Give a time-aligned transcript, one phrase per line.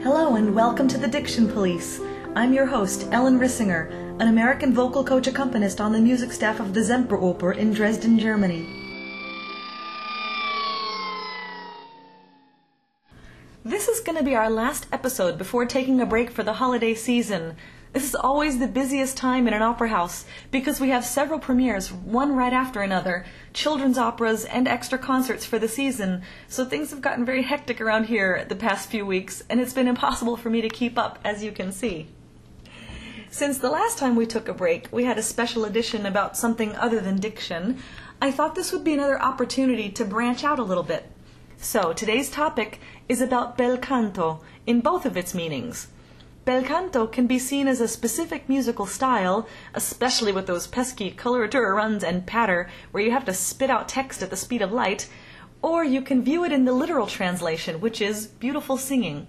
[0.00, 2.00] Hello and welcome to the Diction Police.
[2.36, 3.90] I'm your host, Ellen Rissinger,
[4.20, 8.64] an American vocal coach accompanist on the music staff of the Semperoper in Dresden, Germany.
[13.64, 16.94] This is going to be our last episode before taking a break for the holiday
[16.94, 17.56] season.
[17.98, 21.92] This is always the busiest time in an opera house because we have several premieres,
[21.92, 26.22] one right after another, children's operas, and extra concerts for the season.
[26.46, 29.88] So things have gotten very hectic around here the past few weeks, and it's been
[29.88, 32.06] impossible for me to keep up, as you can see.
[33.30, 36.76] Since the last time we took a break, we had a special edition about something
[36.76, 37.82] other than diction.
[38.22, 41.10] I thought this would be another opportunity to branch out a little bit.
[41.56, 45.88] So, today's topic is about bel canto in both of its meanings.
[46.48, 51.76] Bel canto can be seen as a specific musical style, especially with those pesky coloratura
[51.76, 55.10] runs and patter where you have to spit out text at the speed of light,
[55.60, 59.26] or you can view it in the literal translation, which is beautiful singing.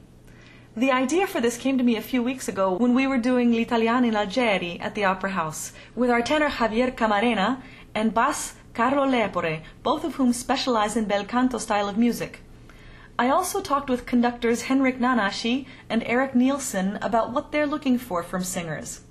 [0.78, 3.52] The idea for this came to me a few weeks ago when we were doing
[3.52, 7.62] L'Italiana in Algeri at the Opera House with our tenor Javier Camarena
[7.94, 12.40] and bass Carlo Lepore, both of whom specialize in bel canto style of music.
[13.20, 18.24] I also talked with conductors Henrik Nánási and Erik Nielsen about what they're looking for
[18.24, 19.02] from singers.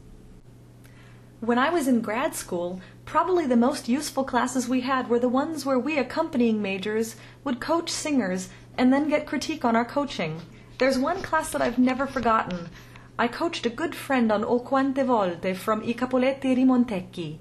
[1.41, 5.29] When I was in grad school, probably the most useful classes we had were the
[5.29, 8.49] ones where we accompanying majors would coach singers
[8.79, 10.41] and then get critique on our coaching.
[10.79, 12.71] There's one class that I've never forgotten.
[13.19, 17.41] I coached a good friend on O Quante Volte from I Capoletti Rimontecchi.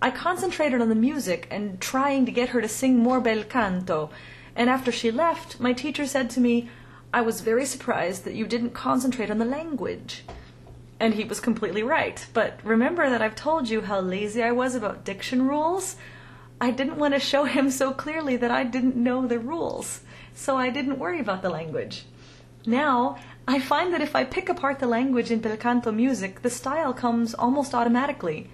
[0.00, 4.10] I concentrated on the music and trying to get her to sing more bel canto,
[4.56, 6.70] and after she left, my teacher said to me,
[7.12, 10.24] I was very surprised that you didn't concentrate on the language.
[10.98, 12.26] And he was completely right.
[12.32, 15.96] But remember that I've told you how lazy I was about diction rules?
[16.58, 20.00] I didn't want to show him so clearly that I didn't know the rules,
[20.34, 22.06] so I didn't worry about the language.
[22.64, 26.50] Now, I find that if I pick apart the language in bel canto music, the
[26.50, 28.50] style comes almost automatically.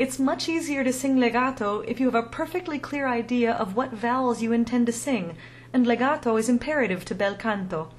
[0.00, 3.92] It's much easier to sing legato if you have a perfectly clear idea of what
[3.92, 5.36] vowels you intend to sing,
[5.74, 7.90] and legato is imperative to bel canto.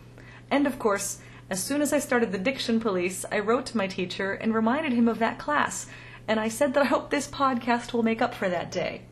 [0.49, 3.85] And of course, as soon as I started the diction police, I wrote to my
[3.85, 5.85] teacher and reminded him of that class,
[6.27, 9.03] and I said that I hope this podcast will make up for that day.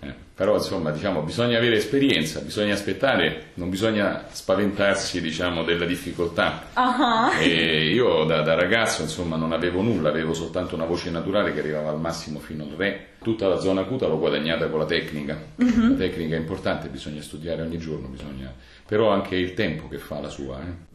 [0.00, 6.70] Eh, però insomma, diciamo, bisogna avere esperienza, bisogna aspettare, non bisogna spaventarsi, diciamo, della difficoltà.
[6.74, 7.40] Uh-huh.
[7.40, 11.60] E io da, da ragazzo, insomma, non avevo nulla, avevo soltanto una voce naturale che
[11.60, 13.10] arrivava al massimo fino al re.
[13.22, 15.40] Tutta la zona acuta l'ho guadagnata con la tecnica.
[15.56, 18.52] La tecnica è importante, bisogna studiare ogni giorno, bisogna...
[18.86, 20.60] però anche il tempo che fa la sua.
[20.60, 20.93] Eh.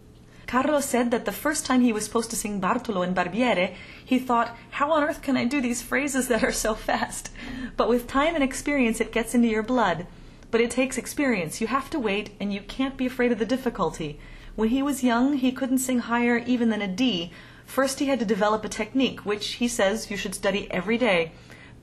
[0.50, 4.18] Carlo said that the first time he was supposed to sing Bartolo and Barbiere, he
[4.18, 7.30] thought, How on earth can I do these phrases that are so fast?
[7.78, 10.08] But with time and experience, it gets into your blood.
[10.50, 11.62] But it takes experience.
[11.62, 14.20] You have to wait, and you can't be afraid of the difficulty.
[14.56, 17.32] When he was young, he couldn't sing higher even than a D.
[17.68, 21.32] First, he had to develop a technique, which he says you should study every day,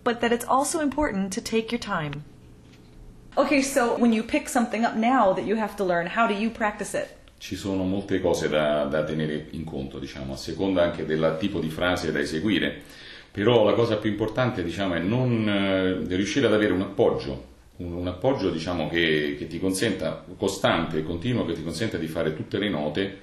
[0.03, 2.25] but that it's also important to take your time.
[3.39, 6.35] Okay, so when you pick something up now that you have to learn, how do
[6.35, 7.16] you practice it?
[7.38, 11.61] Ci sono molte cose da, da tenere in conto, diciamo, a seconda anche del tipo
[11.61, 12.83] di frase da eseguire.
[13.31, 18.06] Però la cosa più importante, diciamo, è non eh, riuscire ad avere un appoggio un,
[18.06, 22.59] appoggio diciamo, che, che, ti consenta, costante e continuo, che ti consenta di fare tutte
[22.59, 23.21] le note,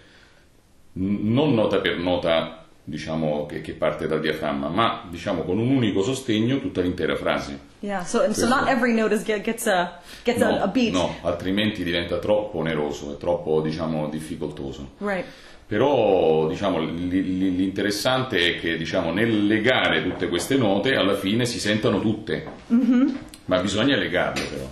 [0.93, 6.03] non nota per nota diciamo, che, che, parte dal diaframma, ma diciamo, con un unico
[6.03, 7.71] sostegno tutta l'intera frase.
[7.83, 10.93] Yeah, so, so not every note is, gets, a, gets no, a, beat.
[10.93, 14.91] No, altrimenti diventa troppo oneroso, è troppo diciamo, difficoltoso.
[14.99, 15.25] Right.
[15.67, 21.99] Però diciamo, l'interessante è che diciamo, nel legare tutte queste note alla fine si sentono
[21.99, 23.15] tutte, mm-hmm.
[23.45, 24.69] ma bisogna legarle però.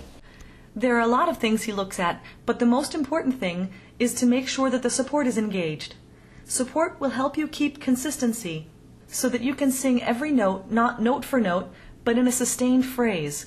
[0.74, 3.68] There are a lot of things he looks at, but the most important thing
[3.98, 5.96] is to make sure that the support is engaged.
[6.44, 8.68] Support will help you keep consistency
[9.06, 11.68] so that you can sing every note, not note for note,
[12.04, 13.46] but in a sustained phrase.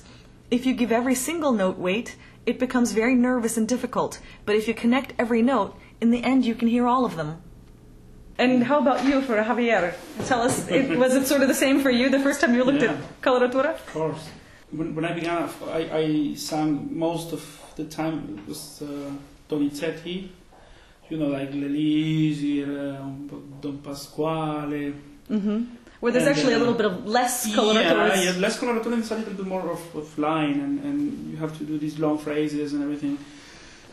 [0.50, 4.68] If you give every single note weight, it becomes very nervous and difficult, but if
[4.68, 7.42] you connect every note, in the end you can hear all of them.
[8.38, 9.94] And how about you for Javier?
[10.26, 12.64] Tell us, it, was it sort of the same for you the first time you
[12.64, 12.92] looked yeah.
[12.92, 13.74] at coloratura?
[13.74, 14.28] Of course.
[14.70, 17.42] When, when I began, I, I sang most of
[17.76, 19.10] the time, it was uh,
[19.48, 20.28] Donizetti,
[21.08, 22.66] you know, like l'Elisir,
[23.60, 24.92] Don Pasquale.
[25.30, 25.64] Mm-hmm.
[26.00, 28.08] Where there's and, actually uh, a little bit of less coloratura.
[28.16, 31.36] Yeah, yeah, less coloratura and a little bit more of, of line, and, and you
[31.38, 33.18] have to do these long phrases and everything.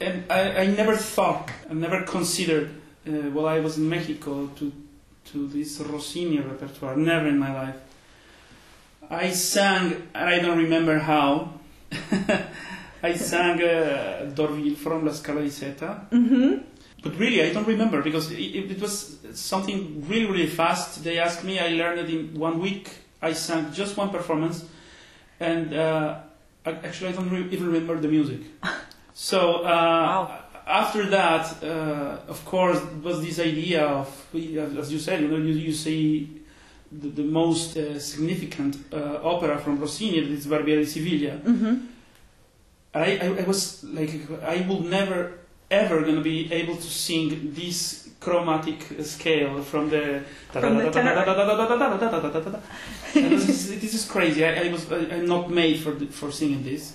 [0.01, 2.71] And I, I never thought, I never considered,
[3.07, 4.71] uh, while I was in Mexico, to
[5.31, 6.97] to this Rossini repertoire.
[6.97, 7.77] Never in my life.
[9.09, 11.53] I sang, and I don't remember how.
[13.03, 16.07] I sang uh, Dorvil from La Scala di Seta.
[16.11, 16.73] Mm-hmm
[17.03, 21.03] but really, I don't remember because it, it, was something really, really fast.
[21.03, 22.89] They asked me, I learned it in one week.
[23.21, 24.65] I sang just one performance,
[25.39, 26.19] and uh,
[26.65, 28.41] actually, I don't re- even remember the music.
[29.15, 30.39] So uh, wow.
[30.65, 35.53] after that, uh, of course, was this idea of, as you said, you know, you,
[35.53, 36.41] you see
[36.91, 41.39] the, the most uh, significant uh, opera from Rossini, it's Barbiere di Siviglia.
[41.39, 41.85] Mm-hmm.
[42.95, 45.33] I, I, I was like, I will never
[45.73, 50.23] ever going to be able to sing this chromatic scale from the.
[53.13, 54.45] This is crazy.
[54.45, 56.93] I, I was I'm not made for for singing this,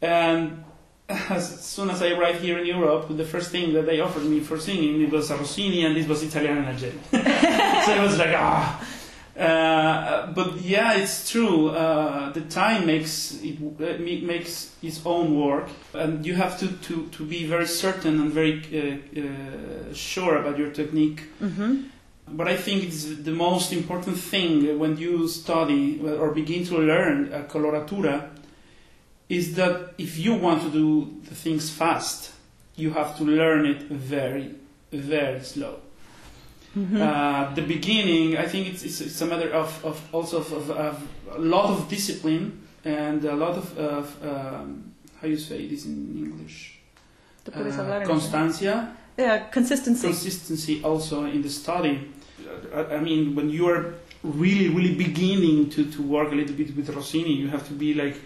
[0.00, 0.64] and
[1.08, 4.40] as soon as I arrived here in Europe, the first thing that they offered me
[4.40, 6.98] for singing it was a Rossini, and this was Italiana in Algeri.
[7.84, 8.80] so I was like, ah.
[9.36, 11.70] Uh, but yeah, it's true.
[11.70, 17.08] Uh, the time makes it uh, makes its own work, and you have to, to,
[17.08, 18.62] to be very certain and very
[19.18, 21.24] uh, sure about your technique.
[21.42, 21.82] Mm-hmm.
[22.28, 27.32] But I think it's the most important thing when you study or begin to learn
[27.32, 28.30] a coloratura
[29.28, 32.32] is that if you want to do the things fast,
[32.76, 34.54] you have to learn it very,
[34.92, 35.80] very slow.
[36.76, 37.00] Mm-hmm.
[37.00, 40.70] Uh, the beginning, I think it's, it's, it's a matter of, of also of, of,
[40.70, 45.86] of, a lot of discipline and a lot of, of um, how you say this
[45.86, 46.80] in English?
[47.52, 48.96] Uh, constancia.
[49.16, 50.08] Yeah, consistency.
[50.08, 52.10] Consistency also in the study.
[52.74, 53.94] I, I mean, when you are
[54.24, 57.94] really, really beginning to, to work a little bit with Rossini, you have to be
[57.94, 58.16] like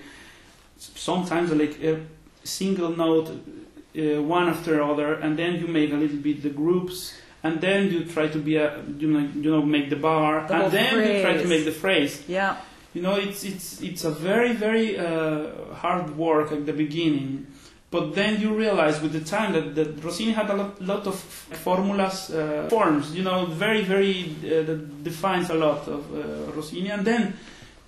[0.78, 2.00] sometimes like a
[2.44, 7.14] single note, uh, one after other, and then you make a little bit the groups
[7.42, 10.54] and then you try to be a you know you know make the bar the
[10.54, 11.16] and then phrase.
[11.16, 12.56] you try to make the phrase yeah
[12.94, 17.46] you know it's it's it's a very very uh, hard work at the beginning
[17.90, 21.18] but then you realize with the time that, that Rossini had a lot, lot of
[21.18, 26.90] formulas, uh, forms, you know, very, very, uh, that defines a lot of uh, Rossini,
[26.90, 27.34] and then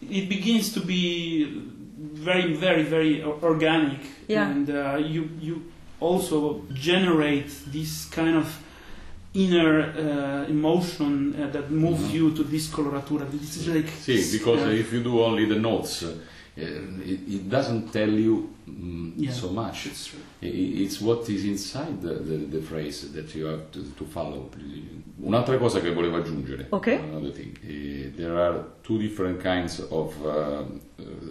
[0.00, 1.62] it begins to be
[1.98, 4.48] very, very, very organic, yeah.
[4.48, 8.58] and uh, you you also generate this kind of
[9.34, 12.14] inner uh, emotion uh, that moves mm-hmm.
[12.14, 13.30] you to this coloratura.
[13.30, 16.04] This is like See, because uh, if you do only the notes,
[16.60, 19.86] it, it, doesn't tell you um, yeah, so much.
[19.86, 24.48] It's, it's what is inside the, the, the, phrase that you have to, to follow.
[25.22, 26.66] Un'altra cosa che volevo aggiungere.
[26.70, 26.96] Okay.
[26.96, 27.56] Another thing.
[27.62, 30.64] Uh, there are two different kinds of uh,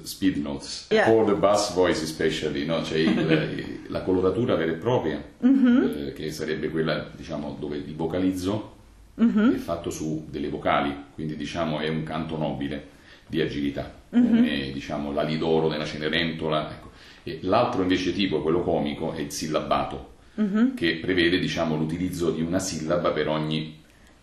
[0.03, 0.88] speed notes.
[0.91, 1.05] Yeah.
[1.05, 2.81] For the bass voice especially, no?
[2.81, 6.07] c'è il, la coloratura vera e propria, mm-hmm.
[6.07, 8.77] eh, che sarebbe quella diciamo, dove il vocalizzo
[9.21, 9.53] mm-hmm.
[9.53, 14.35] è fatto su delle vocali, quindi diciamo è un canto nobile di agilità, mm-hmm.
[14.35, 16.71] come diciamo, l'alidoro nella Cenerentola.
[16.71, 16.89] Ecco.
[17.23, 20.75] E l'altro invece tipo, quello comico, è il sillabato, mm-hmm.
[20.75, 23.81] che prevede diciamo, l'utilizzo di una sillaba per ogni,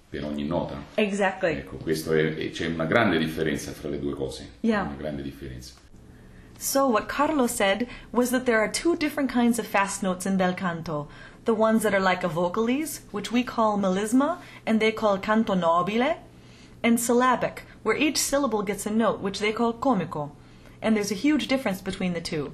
[0.09, 0.77] per ogni nota.
[0.95, 1.53] Exactly.
[1.53, 4.53] Ecco, questo è, c'è una grande differenza fra le due cose.
[4.61, 4.83] Yeah.
[4.83, 5.75] Una grande differenza.
[6.59, 10.39] So, what Carlo said was that there are two different kinds of fast notes in
[10.39, 11.07] bel canto.
[11.45, 15.55] The ones that are like a vocalese, which we call melisma, and they call canto
[15.55, 16.17] nobile,
[16.83, 20.33] and syllabic, where each syllable gets a note, which they call comico.
[20.83, 22.53] And there's a huge difference between the two.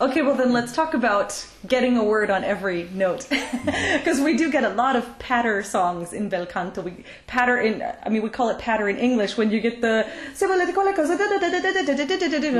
[0.00, 4.50] Okay, well then let's talk about getting a word on every note, because we do
[4.50, 6.82] get a lot of patter songs in bel canto.
[6.82, 10.04] We patter in, I mean, we call it patter in English when you get the
[10.34, 11.16] se volete quelle cose,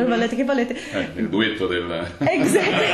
[0.07, 0.77] volete che volete.
[0.93, 2.87] Eh, il duetto del Exactly.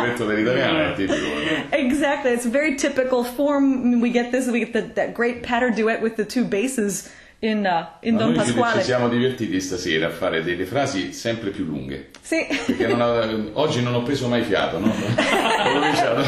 [0.00, 1.76] duetto dell'italiano è tipico.
[1.76, 4.00] Exactly, it's a very typical form.
[4.00, 7.10] We get this, we get the, that great patter duet with the two basses
[7.40, 8.78] in uh, in Don noi ci, Pasquale.
[8.80, 12.08] ci siamo divertiti stasera a fare delle frasi sempre più lunghe.
[12.20, 12.46] Sì.
[12.66, 14.86] Perché non ho- oggi non ho preso mai fiato, no?
[14.90, 16.22] Ho cominciato.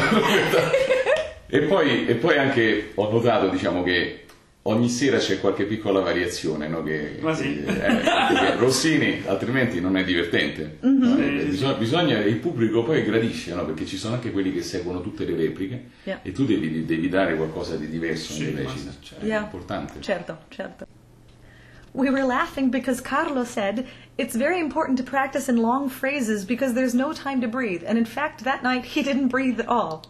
[1.47, 4.17] e, poi, e poi anche ho notato, diciamo, che
[4.65, 6.81] ogni sera c'è qualche piccola variazione, no?
[6.83, 7.61] Che, Ma sì.
[7.63, 10.77] che- eh, perché Rossini altrimenti non è divertente.
[10.81, 11.15] no?
[11.15, 11.45] Sì, Eh, sì.
[11.47, 13.65] bisogna, bisogna- il pubblico poi gradisce, no?
[13.65, 16.19] Perché ci sono anche quelli che seguono tutte le repliche Yeah.
[16.23, 18.91] e tu devi, devi dare qualcosa di diverso Sì, nelle recita.
[19.01, 19.25] certo.
[19.25, 19.41] È Yeah.
[19.41, 19.99] importante.
[19.99, 20.85] Certo, certo.
[21.93, 26.73] We were laughing because Carlo said it's very important to practice in long phrases because
[26.73, 27.83] there's no time to breathe.
[27.85, 30.05] And in fact, that night he didn't breathe at all.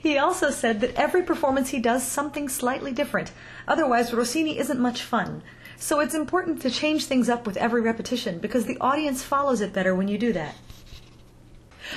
[0.00, 3.32] He also said that every performance he does something slightly different.
[3.66, 5.42] Otherwise, Rossini isn't much fun.
[5.76, 9.72] So it's important to change things up with every repetition because the audience follows it
[9.72, 10.54] better when you do that.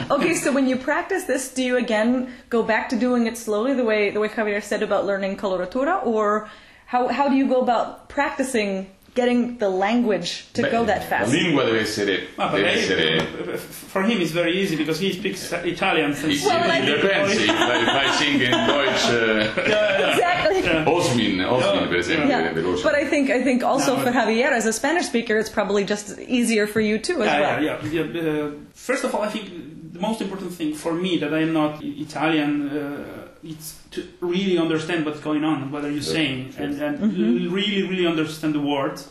[0.09, 3.73] Okay, so when you practice this, do you again go back to doing it slowly,
[3.73, 6.49] the way the way Javier said about learning coloratura, or
[6.91, 11.07] how how do you go about practicing getting the language to Beh, go that La
[11.11, 11.31] fast?
[11.33, 13.57] lingua deve essere, Ah, deve essere
[13.93, 17.47] for him it's very easy because he speaks Italian since Ich, Well, ich, like- pensi,
[17.47, 20.61] vai, vai sing in Deutsch, eh, Exactly.
[20.85, 22.83] Osmin, Osmin per esempio, Yeah, veloce.
[22.83, 25.83] but I think I think also No, for Javier as a Spanish speaker, it's probably
[25.85, 27.63] just easier for you too as yeah, well.
[27.63, 28.31] yeah, yeah, yeah.
[28.45, 29.45] Uh, first of all, I think
[29.93, 34.57] the most important thing for me that I am not Italian, uh, it's to really
[34.57, 36.63] understand what's going on, what are you Sure, saying, sure.
[36.63, 37.53] and, and Mm-hmm.
[37.53, 39.07] really, really understand the words,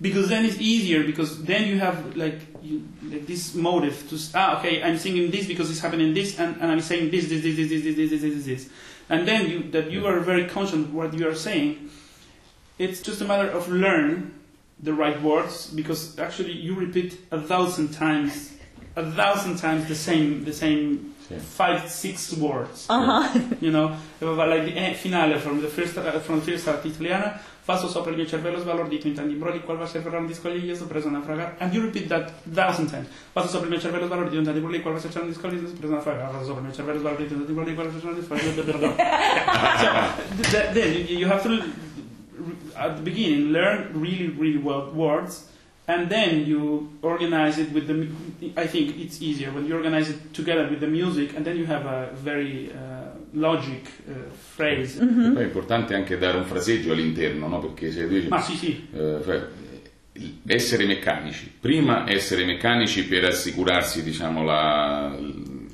[0.00, 1.04] because then it's easier.
[1.04, 5.46] Because then you have like, you, like this motive to ah, okay, I'm singing this
[5.46, 8.20] because it's happening this, and, and I'm saying this, this, this, this, this, this, this,
[8.20, 8.68] this, this, this,
[9.08, 11.90] and then you that you are very conscious of what you are saying.
[12.78, 14.34] It's just a matter of learn
[14.82, 18.52] the right words because actually you repeat a thousand times,
[18.96, 21.44] a thousand times the same, the same Sì.
[21.44, 22.86] five, six words.
[22.88, 23.40] Uh huh.
[23.60, 27.40] You know, like the eh, finale from the first uh, from the first art italiana.
[27.64, 30.64] Faso sopra il mio cervello sbalordito, intendi brodi qual va a ferrare un disco agli
[30.64, 31.54] io, preso una fraga.
[31.58, 33.06] And you repeat that thousand times.
[33.30, 35.70] Faso sopra il mio cervello sbalordito, intendi brodi qual va cercare un disco agli io,
[35.78, 36.28] preso una fraga.
[36.28, 38.42] Faso sopra il mio cervello sbalordito, intendi brodi qual va cercare un disco agli
[40.42, 41.62] io, so, then you- you have to
[42.74, 45.46] at the beginning learn really really well words
[45.86, 48.08] and then you organize it with the
[48.56, 51.66] i think it's easier when you organize it together with the music and then you
[51.66, 54.12] have a very uh, logic uh,
[54.54, 55.00] phrase.
[55.02, 57.58] E Poi è importante anche dare un fraseggio all'interno, no?
[57.60, 58.86] Perché se tu dici, ma sì sì.
[58.92, 59.48] Eh, cioè,
[60.46, 65.16] essere meccanici, prima essere meccanici per assicurarsi, diciamo, la-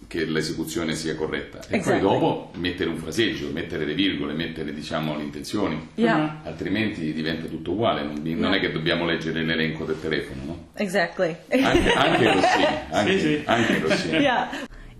[0.08, 2.00] che l'esecuzione sia corretta e Exactly.
[2.00, 5.90] poi dopo mettere un fraseggio, mettere le virgole, mettere, diciamo, le intenzioni.
[5.96, 10.66] Yeah, Altrimenti diventa tutto uguale, non, non è che dobbiamo leggere l'elenco del telefono, no?
[10.76, 11.36] exactly.
[11.50, 13.42] Anche, anche Rossini, anche, Sì, sì.
[13.44, 14.16] anche Rossini.
[14.24, 14.50] yeah.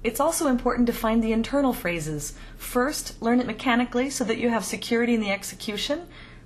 [0.05, 2.35] It's also important to find the internal phrases.
[2.57, 6.03] First, learn it mechanically so that you have security in the execution,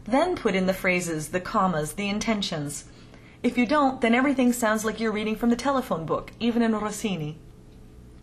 [0.09, 2.85] then put in the phrases, the commas, the intentions.
[3.43, 6.73] If you don't, then everything sounds like you're reading from the telephone book, even in
[6.77, 7.39] Rossini.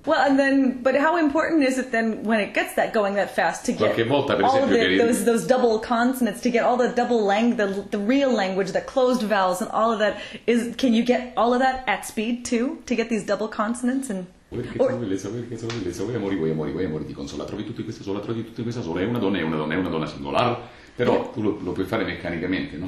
[0.10, 3.30] Well, and then, but how important is it then when it gets that going that
[3.30, 6.42] fast to get Qualche volta, per all of esempio, the, che- those those double consonants,
[6.42, 9.92] to get all the double lang, the the real language, the closed vowels, and all
[9.92, 10.16] of that?
[10.48, 14.10] Is can you get all of that at speed too to get these double consonants
[14.10, 14.26] and?
[14.52, 17.44] Vuoi che Or- bellezza, vuoi che bellezza, vuoi amori, vuoi amori, vuoi amori di consola,
[17.46, 19.78] trovi tutte queste sola, trovi tutte queste sola, è una donna, è una donna, è
[19.78, 20.58] una donna singolare,
[20.96, 22.88] però tu lo, lo puoi fare meccanicamente, no?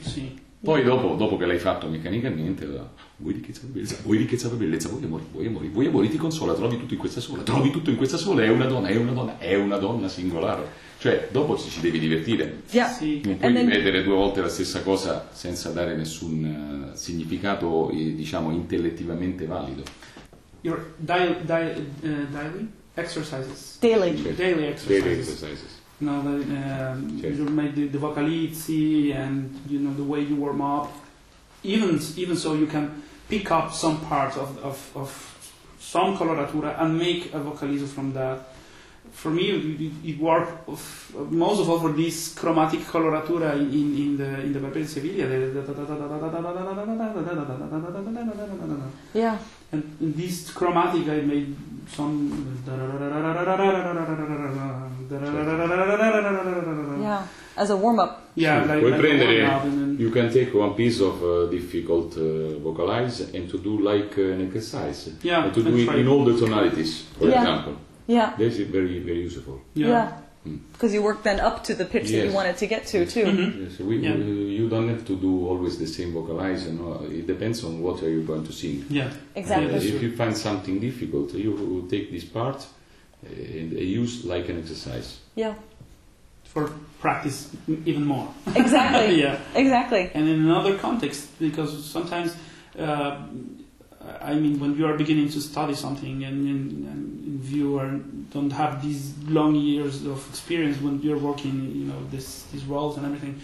[0.00, 4.88] sì Poi dopo, dopo che l'hai fatto meccanicamente, la- vuoi ricchezza, bellezza, vuoi ricchezza, bellezza,
[4.88, 7.90] vuoi amori, vuoi amori, vuoi amori di consola, trovi tutto in questa sola, trovi tutto
[7.90, 10.82] in questa sola, è una donna, è una donna, è una donna singolare.
[10.98, 12.62] Cioè, dopo ci si devi divertire.
[12.70, 12.88] Yeah.
[12.88, 13.20] Sì.
[13.24, 18.50] Non puoi ripetere due volte la stessa cosa senza dare nessun eh, significato, eh, diciamo,
[18.50, 19.82] intellettivamente valido.
[20.64, 24.14] your dial, dial, uh, daily exercises Daily.
[24.14, 25.80] daily Daily exercises exercises.
[26.00, 27.36] you know, the, um, Certo.
[27.36, 30.90] you make the, the vocalizzi and you know the way you warm up.
[31.62, 35.34] Even even so, you can pick up some parts of, of, of
[35.78, 38.38] some coloratura and make a vocalizzo from that.
[39.12, 43.96] For me, it, it, worked of, most of all for this chromatic coloratura in, in,
[43.96, 45.28] in the in the Barber de Sevilla.
[49.12, 49.38] Yeah.
[49.70, 51.54] And in this chromatic, I made
[51.88, 52.64] some.
[57.00, 57.26] Yeah.
[57.56, 58.20] As a warm up.
[58.36, 61.22] Yeah, like, Puoi like prendere, a warm-up and then- you can take one piece of
[61.22, 65.10] uh, difficult uh, vocalize and to do like uh, an exercise.
[65.22, 65.98] Yeah, and to do it right.
[66.00, 67.40] in all the tonalities, for Yeah.
[67.42, 67.76] example.
[68.06, 68.34] Yeah.
[68.36, 69.60] This is very, very useful.
[69.74, 70.12] Yeah.
[70.72, 73.24] Because you work then up to the pitch that you wanted to get to, too.
[73.62, 74.14] Yes, we, Yeah.
[74.14, 76.66] we- you don't have to do always the same vocalize.
[76.66, 78.84] You know, it depends on what are you going to sing.
[78.90, 79.10] Yeah.
[79.34, 79.68] Exactly.
[79.70, 82.56] Yeah, if you find something difficult, you take this part
[83.24, 85.18] uh, and use like an exercise.
[85.34, 85.54] Yeah.
[86.54, 86.70] For
[87.00, 87.50] practice
[87.84, 88.26] even more.
[88.56, 89.20] Exactly.
[89.24, 89.38] yeah.
[89.54, 90.10] Exactly.
[90.14, 92.34] And in another context, because sometimes,
[92.78, 93.18] uh,
[94.22, 97.90] I mean, when you are beginning to study something and, and, and you are,
[98.32, 102.96] don't have these long years of experience when you're working, you know, this, these roles
[102.96, 103.38] and everything,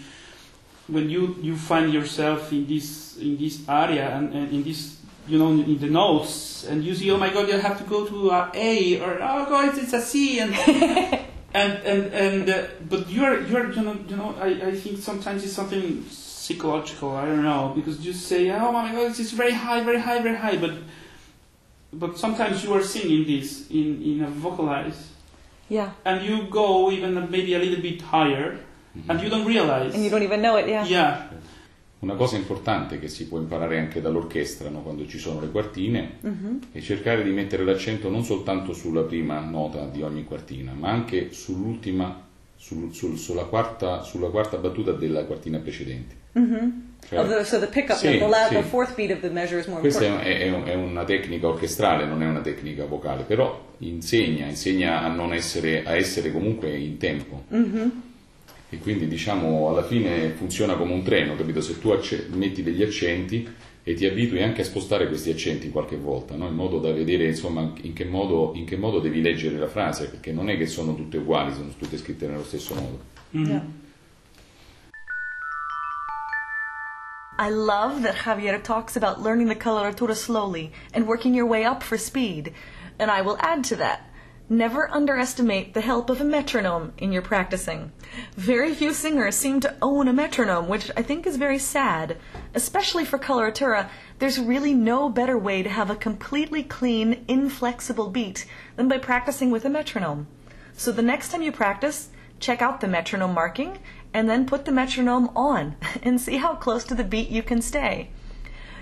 [0.87, 5.37] when you, you find yourself in this in this area and, and in this you
[5.37, 8.31] know in the notes and you see oh my god you have to go to
[8.31, 10.51] a A or oh god it's a C and
[11.53, 15.43] and and and uh, but you're you're you know you know I, I think sometimes
[15.43, 19.83] it's something psychological I don't know because you say oh my god it's very high
[19.83, 20.73] very high very high but
[21.93, 25.09] but sometimes you are singing this in in a vocalize
[25.69, 25.91] Yeah.
[26.05, 28.59] and you go even maybe a little bit higher
[29.07, 30.83] and you don't realize And you don't even know it, yeah.
[30.85, 31.27] yeah
[32.01, 36.13] Una cosa importante che si può imparare anche dall'orchestra no, quando ci sono le quartine
[36.71, 41.31] è cercare di mettere l'accento non soltanto sulla prima nota di ogni quartina, ma anche
[41.31, 46.15] sull'ultima, sul- sul- sulla, quarta, sulla quarta battuta della quartina precedente.
[47.07, 48.55] Cioè, Of the, so the pickup, Sì, the, la- sì.
[48.55, 50.27] the fourth beat of the measure is more Questa important.
[50.33, 55.01] è, è un- è una tecnica orchestrale, non è una tecnica vocale, però insegna, insegna
[55.03, 57.43] a non essere, a essere comunque in tempo.
[58.73, 61.59] E quindi diciamo alla fine funziona come un treno, capito?
[61.59, 63.45] Se tu acce- metti degli accenti
[63.83, 66.47] e ti abitui anche a spostare questi accenti qualche volta, no?
[66.47, 70.07] in modo da vedere insomma in che, modo, in che modo devi leggere la frase,
[70.07, 72.99] perché non è che sono tutte uguali, sono tutte scritte nello stesso modo.
[73.31, 73.65] Yeah.
[77.37, 81.83] I love that Javier talks about learning the coloratura slowly and working your way up
[81.83, 82.53] for speed.
[82.99, 84.10] And I will add to that.
[84.51, 87.93] Never underestimate the help of a metronome in your practicing.
[88.35, 92.17] Very few singers seem to own a metronome, which I think is very sad.
[92.53, 93.87] Especially for coloratura,
[94.19, 98.45] there's really no better way to have a completely clean, inflexible beat
[98.75, 100.27] than by practicing with a metronome.
[100.73, 102.09] So the next time you practice,
[102.41, 103.79] check out the metronome marking
[104.13, 107.61] and then put the metronome on and see how close to the beat you can
[107.61, 108.09] stay.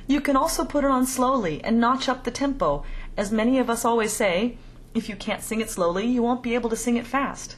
[0.07, 2.83] You can also put it on slowly and notch up the tempo.
[3.15, 4.57] As many of us always say,
[4.93, 7.55] if you can't sing it slowly, you won't be able to sing it fast.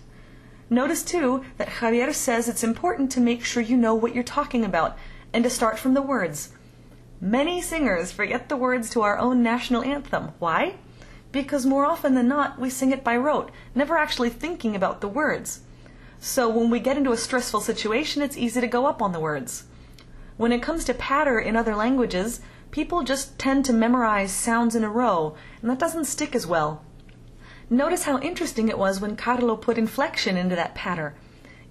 [0.70, 4.64] Notice too that Javier says it's important to make sure you know what you're talking
[4.64, 4.98] about
[5.34, 6.54] and to start from the words.
[7.20, 10.32] Many singers forget the words to our own national anthem.
[10.40, 10.76] Why?
[11.32, 15.08] Because more often than not, we sing it by rote, never actually thinking about the
[15.08, 15.62] words.
[16.20, 19.20] So when we get into a stressful situation, it's easy to go up on the
[19.20, 19.66] words.
[20.38, 22.42] When it comes to patter in other languages,
[22.72, 26.84] people just tend to memorize sounds in a row, and that doesn't stick as well.
[27.74, 31.14] Notice how interesting it was when Carlo put inflection into that patter.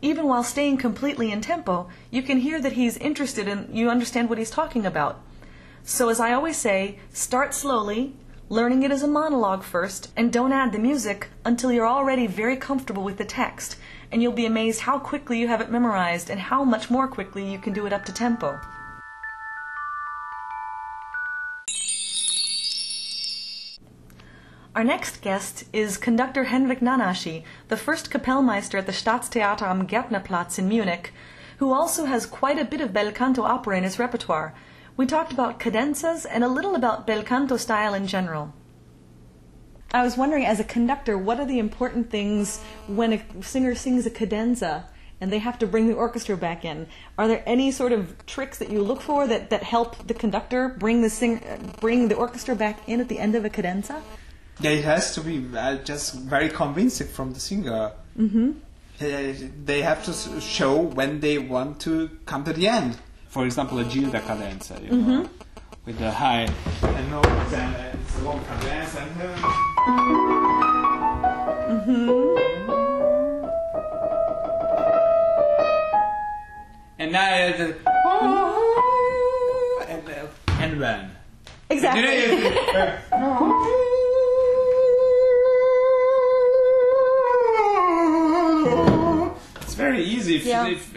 [0.01, 4.31] Even while staying completely in tempo, you can hear that he's interested and you understand
[4.31, 5.21] what he's talking about.
[5.85, 8.15] So, as I always say, start slowly,
[8.49, 12.57] learning it as a monologue first, and don't add the music until you're already very
[12.57, 13.77] comfortable with the text,
[14.11, 17.53] and you'll be amazed how quickly you have it memorized and how much more quickly
[17.53, 18.59] you can do it up to tempo.
[24.73, 30.61] Our next guest is conductor Henrik Nánási, the first Kapellmeister at the Staatstheater am Gärtnerplatz
[30.61, 31.13] in Munich,
[31.59, 34.55] who also has quite a bit of bel canto opera in his repertoire.
[34.97, 38.55] We talked about cadenzas and a little about bel canto style in general.
[39.93, 44.07] I was wondering, as a conductor, what are the important things when a singer sings
[44.07, 44.85] a cadenza
[45.21, 46.87] and they have to bring the orchestra back in?
[47.19, 50.69] Are there any sort of tricks that you look for that, that help the conductor
[50.69, 51.43] bring the sing,
[51.81, 54.01] bring the orchestra back in at the end of a cadenza?
[54.61, 57.93] Yeah, it has to be uh, just very convincing from the singer.
[58.19, 58.51] Mm-hmm.
[59.65, 62.99] they have to show when they want to come to the end.
[63.29, 65.31] For example, a Gilda cadenza, you know,
[65.87, 66.49] with the high
[66.83, 69.01] and notes and uh, it's a long cadenza.
[69.01, 69.61] And, uh,
[76.99, 77.75] and now it's a,
[79.89, 80.27] and, uh,
[80.59, 81.11] and when.
[81.71, 82.51] Exactly.
[89.91, 90.67] very easy if, Yeah.
[90.69, 90.93] if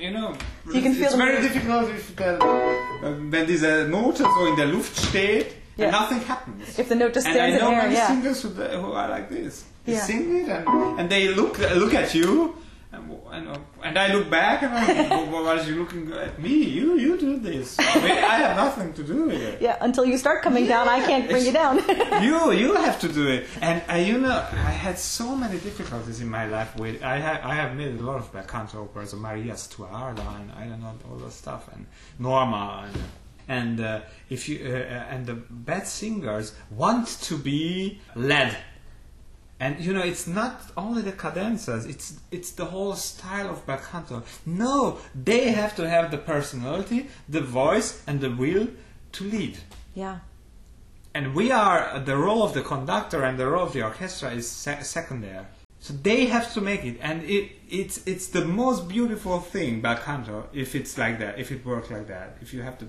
[0.00, 0.34] you know.
[0.72, 4.66] You can feel it's very difficult if the, uh, wenn diese Note so in der
[4.66, 5.86] Luft steht Yeah.
[5.86, 6.78] and nothing happens.
[6.78, 8.06] If the note just and stands in know air, yeah.
[8.06, 9.64] I know many singers who, who are like this.
[9.86, 10.04] They Yeah.
[10.06, 12.54] sing it and, and they look look at you
[12.90, 16.64] And, and, and I look back and I'm like, why was you looking at me?
[16.64, 17.76] You you do this.
[17.78, 19.60] I, mean, I have nothing to do with it.
[19.60, 21.76] Yeah, until you start coming down, I can't bring you down.
[22.22, 23.46] you you have to do it.
[23.60, 27.02] And uh, you know, I had so many difficulties in my life with.
[27.02, 30.66] I ha- I have made a lot of back canto operas, Maria Stuarda, and I
[30.66, 31.86] don't know all that stuff, and
[32.18, 33.02] Norma, and
[33.48, 38.56] and uh, if you uh, uh, and the bad singers want to be led
[39.60, 43.78] and you know, it's not only the cadenzas; it's it's the whole style of bel
[43.78, 44.22] canto.
[44.46, 48.68] No, they have to have the personality, the voice, and the will
[49.12, 49.58] to lead.
[49.94, 50.18] yeah.
[51.14, 54.48] And we are the role of the conductor and the role of the orchestra is
[54.48, 55.46] se- secondary.
[55.80, 59.96] So they have to make it, and it it's it's the most beautiful thing bel
[59.96, 62.84] canto if it's like that, if it works like that, if you have to,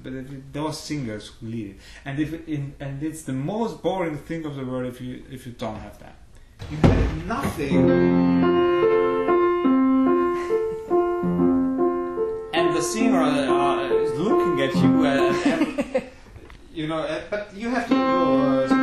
[0.52, 4.44] those singers who lead it, and if it, in, and it's the most boring thing
[4.46, 6.16] of the world if you if you don't have that,
[6.72, 8.30] you have nothing.
[12.60, 16.04] and the singer uh, is looking at you and, and
[16.74, 18.76] you know uh, but you have to go uh, you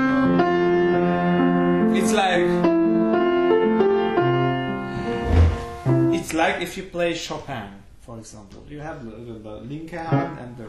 [0.94, 2.46] know, it's like
[6.14, 7.68] it's like if you play Chopin
[8.00, 10.68] for example you have the, the, the link hand and the,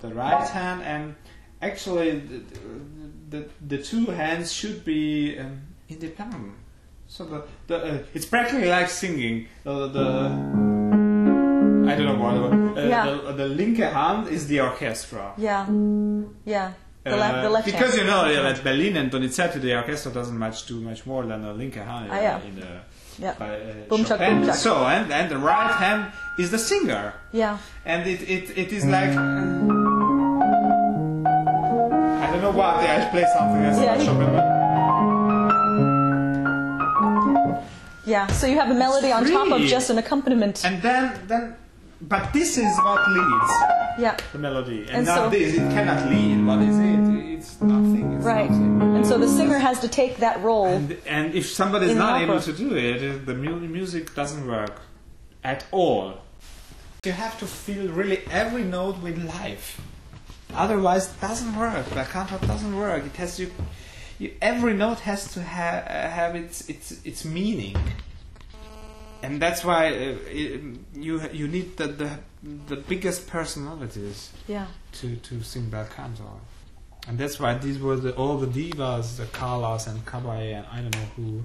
[0.00, 1.14] the right hand and
[1.62, 2.42] actually the,
[3.28, 6.52] the, the two hands should be um, independent
[7.08, 10.06] so the, the uh, it's practically like singing uh, the
[11.90, 12.34] I don't know what.
[12.78, 13.04] Uh, Yeah.
[13.06, 15.32] the, the linke hand is the orchestra.
[15.36, 15.66] Yeah.
[16.44, 16.72] Yeah.
[17.02, 18.00] The, Uh, left, the left because hand.
[18.00, 21.44] you know yeah, at Bellini and Donizetti, the orchestra doesn't match too much more than
[21.44, 22.40] a linke hand Ah, yeah.
[22.48, 22.68] in the
[23.18, 23.34] Yeah.
[23.38, 24.36] by, uh, Boom, chuck, Chopin.
[24.38, 24.54] boom, chuck.
[24.56, 27.58] So and and the right hand is the singer, Yeah.
[27.84, 29.10] and it it, it is like.
[29.16, 29.22] uh,
[32.24, 34.59] I don't know why I play something as Yeah, Chopin.
[38.10, 38.26] Yeah.
[38.40, 40.56] So you have a melody on top of just an accompaniment.
[40.68, 41.44] And then then,
[42.12, 43.52] but this is what leads.
[44.04, 44.16] yeah.
[44.32, 44.80] the melody.
[44.88, 46.38] And, And not so- this, it cannot lead.
[46.50, 47.02] What is it?
[47.34, 48.06] It's nothing.
[48.14, 48.50] It's Right.
[48.50, 48.96] nothing.
[48.96, 50.66] And so the singer has to take that role.
[50.78, 54.74] And, and if somebody is not able to do it, the mu- music doesn't work
[55.52, 56.06] at all.
[57.08, 59.68] You have to feel really every note with life.
[60.64, 61.84] Otherwise, it doesn't work.
[61.98, 63.02] The canto doesn't work.
[63.10, 63.44] It has to.
[64.20, 67.74] You, every note has to ha- uh, have its its its meaning,
[69.22, 70.60] and that's why uh, it,
[70.94, 72.10] you you need the, the
[72.68, 74.66] the biggest personalities Yeah.
[75.00, 76.40] to, to sing bel canto.
[77.08, 80.80] And that's why these were the, all the divas, the Callas and Caballé and I
[80.82, 81.44] don't know who,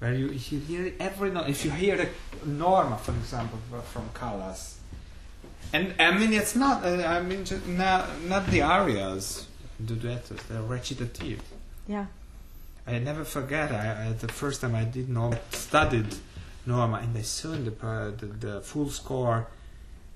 [0.00, 1.48] where you, you hear every note.
[1.48, 2.08] If you hear the
[2.46, 3.58] Norma, for example,
[3.92, 4.76] from Callas,
[5.72, 9.46] and I mean it's not, uh, I mean just not, not the arias,
[9.80, 11.40] the duettos, the recitative.
[11.86, 12.06] Yeah.
[12.86, 13.70] I never forget.
[13.72, 16.14] I, I the first time I did Norma, studied
[16.66, 19.46] Norma, and I saw in the, uh, the the full score,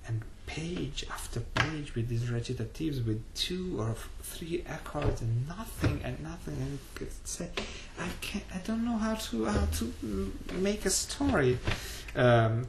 [0.06, 6.20] and page after page with these recitatives with two or three accords and nothing and
[6.22, 7.50] nothing, and could say,
[8.00, 8.44] I can't.
[8.54, 11.58] I don't know how to how to make a story,
[12.16, 12.66] um,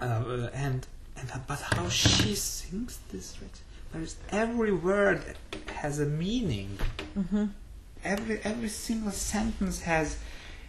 [0.00, 3.36] uh, and and but how she sings this.
[3.42, 3.50] rec-
[3.92, 5.20] There's every word
[5.82, 6.78] has a meaning
[8.04, 10.18] every every single sentence has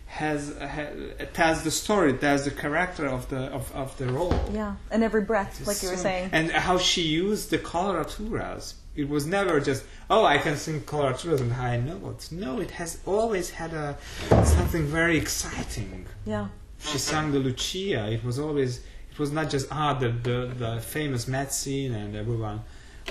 [0.07, 0.89] has, has
[1.33, 4.37] tells the story, tells the character of the of, of the role.
[4.51, 4.75] Yeah.
[4.91, 6.29] And every breath, like you were So- saying.
[6.33, 8.73] and how she used the coloraturas.
[8.93, 12.31] It was never just oh I can sing coloraturas and high notes.
[12.31, 13.97] No, it has always had a
[14.45, 16.07] something very exciting.
[16.25, 16.47] Yeah.
[16.79, 18.11] She sang the Lucia.
[18.11, 18.79] It was always
[19.11, 22.63] it was not just ah the the, the famous Met scene and everyone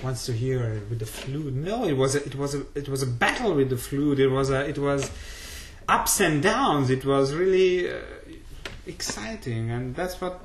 [0.02, 1.54] wants to hear with the flute.
[1.54, 4.20] No, it was a, it was a it was a battle with the flute.
[4.20, 5.10] It was a it was
[5.88, 6.90] ups and downs.
[6.90, 7.98] It was really uh,
[8.86, 10.40] exciting, and that's what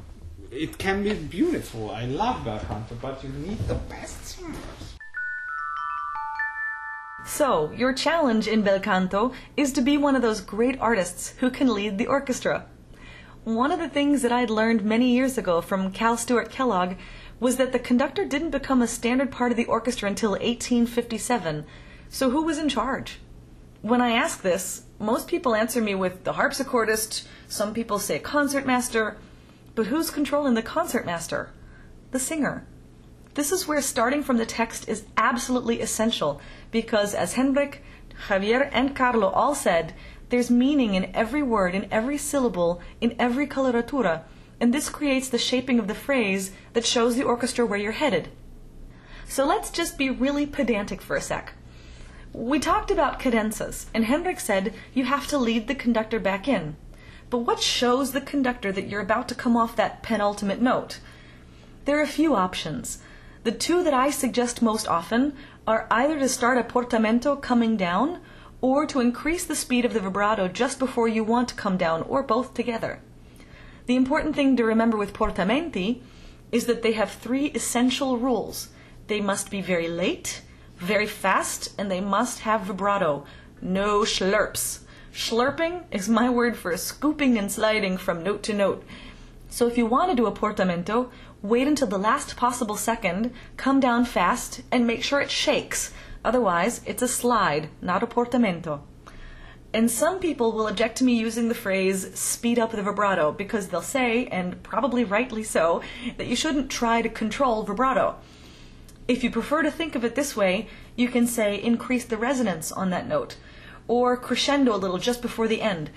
[0.52, 1.92] it can be beautiful.
[1.92, 4.96] I love canto, but you need the best singers.
[7.26, 11.50] So, your challenge in bel canto is to be one of those great artists who
[11.50, 12.68] can lead the orchestra.
[13.46, 16.96] One of the things that I'd learned many years ago from Cal Stewart Kellogg
[17.40, 21.64] was that the conductor didn't become a standard part of the orchestra until 1857.
[22.10, 23.20] So, who was in charge?
[23.84, 29.16] When I ask this, most people answer me with the harpsichordist, some people say concertmaster,
[29.76, 31.52] but who's controlling the concertmaster?
[32.10, 32.66] The singer.
[33.36, 37.84] This is where starting from the text is absolutely essential because, as Henrik,
[38.28, 39.94] Javier, and Carlo all said,
[40.30, 44.24] there's meaning in every word, in every syllable, in every coloratura,
[44.60, 48.30] and this creates the shaping of the phrase that shows the orchestra where you're headed.
[49.28, 51.54] So let's just be really pedantic for a sec.
[52.34, 56.76] We talked about cadenzas, and Henrik said you have to lead the conductor back in.
[57.30, 61.00] But what shows the conductor that you're about to come off that penultimate note?
[61.86, 63.00] There are a few options.
[63.44, 65.34] The two that I suggest most often
[65.68, 68.20] are either to start a portamento coming down
[68.66, 72.02] or to increase the speed of the vibrato just before you want to come down,
[72.10, 73.00] or both together.
[73.86, 76.02] The important thing to remember with portamenti
[76.52, 78.70] is that they have three essential rules.
[79.06, 80.42] They must be very late,
[80.78, 83.24] very fast, and they must have vibrato.
[83.62, 84.80] No schlurps.
[85.14, 88.84] Schlurping is my word for scooping and sliding from note to note.
[89.48, 91.12] So if you want to do a portamento,
[91.44, 95.94] wait until the last possible second, come down fast, and make sure it shakes.
[96.26, 98.82] Otherwise, it's a slide, not a portamento.
[99.72, 103.68] And some people will object to me using the phrase speed up the vibrato because
[103.68, 105.84] they'll say, and probably rightly so,
[106.18, 108.16] that you shouldn't try to control vibrato.
[109.08, 112.72] If you prefer to think of it this way, you can say increase the resonance
[112.72, 113.38] on that note,
[113.88, 115.92] or crescendo a little just before the end.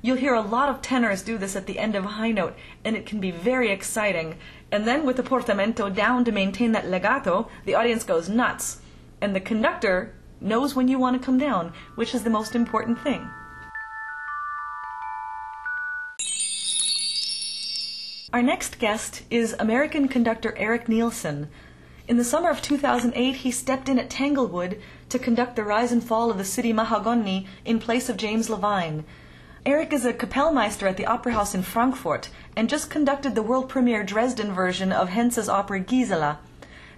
[0.00, 2.56] You'll hear a lot of tenors do this at the end of a high note,
[2.86, 4.38] and it can be very exciting.
[4.72, 8.80] And then with the portamento down to maintain that legato, the audience goes nuts.
[9.20, 13.00] And the conductor knows when you want to come down, which is the most important
[13.00, 13.28] thing.
[18.32, 21.48] Our next guest is American conductor Erik Nielsen.
[22.06, 26.04] In the summer of 2008, he stepped in at Tanglewood to conduct the rise and
[26.04, 29.04] fall of the city Mahagonny in place of James Levine.
[29.64, 33.68] Erik is a Kapellmeister at the Opera House in Frankfurt and just conducted the world
[33.68, 36.38] premiere Dresden version of Henze's opera Gisela.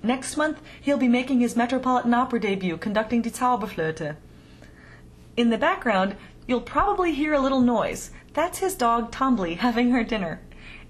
[0.03, 4.17] Next month, he'll be making his Metropolitan Opera debut conducting Die Zauberflöte.
[5.37, 8.11] In the background, you'll probably hear a little noise.
[8.33, 10.41] That's his dog Tombly having her dinner.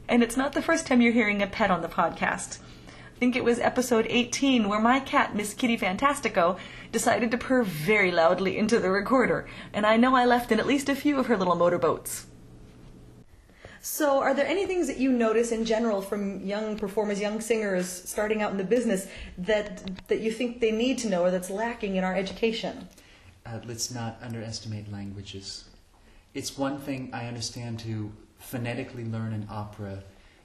[0.09, 2.59] And it's not the first time you're hearing a pet on the podcast.
[2.89, 6.59] I think it was episode 18 where my cat, Miss Kitty Fantastico,
[6.91, 10.67] decided to purr very loudly into the recorder, and I know I left in at
[10.67, 12.27] least a few of her little motorboats.
[13.83, 17.89] So, are there any things that you notice in general from young performers, young singers
[17.89, 19.07] starting out in the business
[19.39, 22.89] that that you think they need to know or that's lacking in our education?
[23.47, 25.65] Uh, let's not underestimate languages.
[26.35, 30.03] It's one thing I understand to phonetically learn an opera,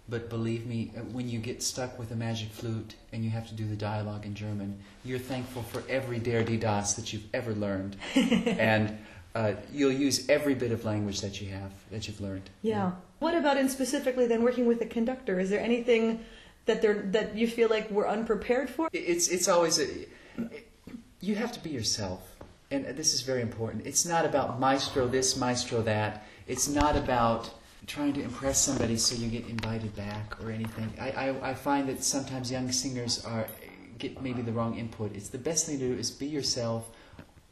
[0.07, 3.47] but believe me, uh, when you get stuck with a magic flute and you have
[3.49, 7.27] to do the dialogue in German, you're thankful for every der die das that you've
[7.33, 8.97] ever learned, and
[9.35, 12.49] uh, you'll use every bit of language that you have that you've learned.
[12.61, 12.91] Yeah.
[13.19, 15.39] What about in specifically then working with a conductor?
[15.39, 16.25] Is there anything
[16.65, 18.89] that they that you feel like we're unprepared for?
[18.91, 19.87] It's it's always a,
[21.21, 22.35] you have to be yourself,
[22.71, 23.85] and this is very important.
[23.85, 26.25] It's not about maestro this, maestro that.
[26.47, 27.49] It's not about
[27.87, 30.91] trying to impress somebody so you get invited back or anything.
[30.99, 33.47] I, I, I find that sometimes young singers are
[33.97, 35.15] get maybe the wrong input.
[35.15, 36.89] It's the best thing to do is be yourself,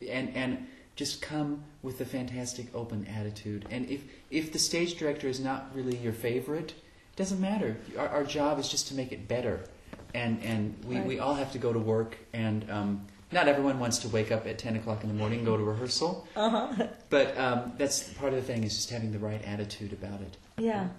[0.08, 3.66] and and just come with a fantastic open attitude.
[3.70, 7.78] And if if the stage director is not really your favorite, it doesn't matter.
[7.98, 9.66] Our, our job is just to make it better,
[10.14, 11.06] and and we, Right.
[11.06, 12.70] we all have to go to work and.
[12.70, 15.58] Um, not everyone wants to wake up at 10 o'clock in the morning and go
[15.58, 16.28] to rehearsal.
[16.36, 16.86] Uh-huh.
[17.10, 20.38] But um, that's part of the thing is just having the right attitude about it.
[20.60, 20.90] Yeah.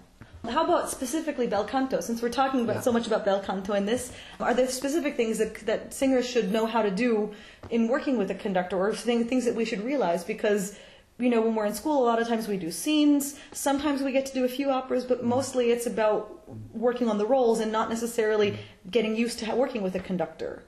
[0.47, 1.99] How about specifically bel canto?
[2.01, 2.81] Since we're talking about Yeah.
[2.81, 6.51] so much about bel canto in this, are there specific things that, that singers should
[6.51, 7.33] know how to do
[7.69, 10.23] in working with a conductor, or thing- things that we should realize?
[10.23, 10.77] Because
[11.17, 13.39] you know, when we're in school, a lot of times we do scenes.
[13.53, 16.41] Sometimes we get to do a few operas, but mostly it's about
[16.73, 18.59] working on the roles and not necessarily
[18.91, 20.63] getting used to working with a conductor.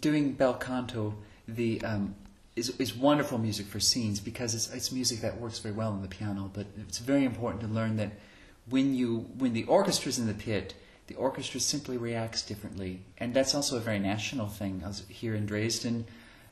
[0.00, 1.14] doing bel canto
[1.46, 2.14] the um,
[2.56, 6.00] is, is wonderful music for scenes because it's, it's music that works very well on
[6.00, 6.50] the piano.
[6.52, 8.12] But it's very important to learn that
[8.68, 10.74] when you when the orchestra's in the pit,
[11.06, 14.82] the orchestra simply reacts differently, and that's also a very national thing.
[15.08, 16.06] Here in Dresden.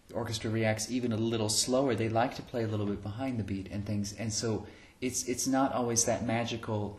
[0.09, 1.95] The orchestra reacts even a little slower.
[1.95, 4.67] They like to play a little bit behind the beat and things, and so
[5.01, 6.99] it's it's not always that magical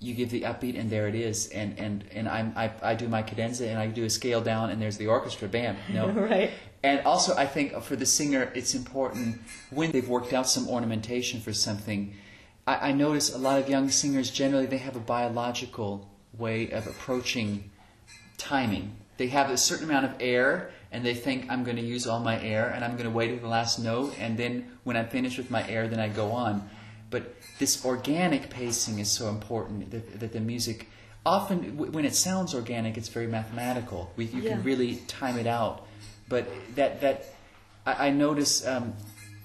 [0.00, 3.08] you give the upbeat and there it is and and and I'm, I I do
[3.08, 6.50] my cadenza and I do a scale down and there's the orchestra bam know Right.
[6.82, 11.40] and also I think for the singer it's important when they've worked out some ornamentation
[11.40, 12.14] for something
[12.66, 16.86] I, I notice a lot of young singers generally they have a biological way of
[16.86, 17.70] approaching
[18.38, 18.96] timing.
[19.16, 22.20] They have a certain amount of air and they think I'm going to use all
[22.20, 25.08] my air and I'm going to wait at the last note and then when I'm
[25.08, 26.68] finished with my air then I go on.
[27.10, 30.88] But this organic pacing is so important that, that the music
[31.24, 34.12] often w- when it sounds organic it's very mathematical.
[34.16, 34.50] We, you Yeah.
[34.54, 35.86] can really time it out.
[36.28, 37.26] But that that
[37.86, 38.94] I, I notice um,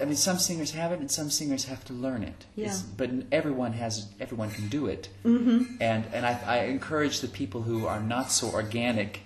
[0.02, 2.68] I mean some singers have it and some singers have to learn it Yeah.
[2.68, 5.76] It's- but everyone has everyone can do it mm-hmm.
[5.82, 9.22] and and I, I encourage the people who are not so organic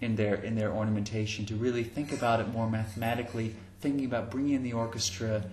[0.00, 4.54] in their in their ornamentation to really think about it more mathematically thinking about bringing
[4.54, 5.44] in the orchestra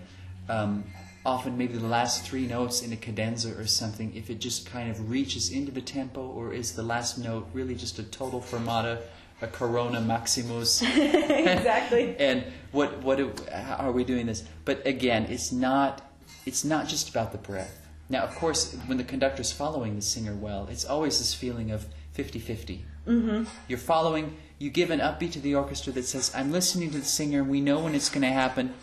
[0.49, 0.84] um,
[1.25, 4.89] often maybe the last three notes in a cadenza or something, if it just kind
[4.89, 8.99] of reaches into the tempo, or is the last note really just a total fermata,
[9.41, 10.82] a corona maximus?
[10.97, 12.15] exactly.
[12.17, 13.34] and what what do-
[13.78, 14.43] are we doing this?
[14.65, 16.02] But again, it's not
[16.45, 17.75] it's not just about the breath.
[18.10, 21.86] Now, of course, when the conductor's following the singer well, it's always this feeling of
[22.17, 22.80] 50-50.
[23.08, 23.43] Mm-hmm.
[23.67, 24.36] You're following.
[24.58, 27.43] You give an upbeat to the orchestra that says, "I'm listening to the singer.
[27.43, 28.73] We know when it's going to happen."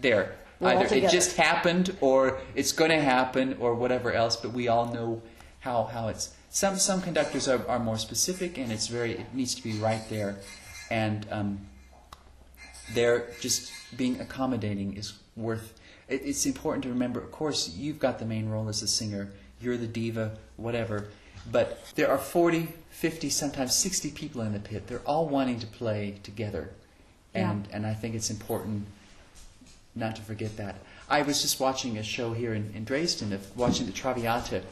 [0.00, 4.36] There, We're either it just happened, or it's going to happen, or whatever else.
[4.36, 5.22] But we all know
[5.60, 6.34] how how it's.
[6.50, 10.02] Some some conductors are, are more specific, and it's very it needs to be right
[10.08, 10.36] there,
[10.90, 11.60] and um,
[12.94, 18.18] they're just being accommodating is worth it, it's important to remember of course you've got
[18.18, 19.30] the main role as a singer
[19.60, 21.08] you're the diva whatever
[21.50, 24.88] but there are 40 50 sometimes 60 people in the pit.
[24.88, 26.70] They're all wanting to play together.
[27.32, 28.86] And and i think it's important
[29.94, 30.76] not to forget that.
[31.08, 34.62] I was just watching a show here in, in dresden of watching the traviata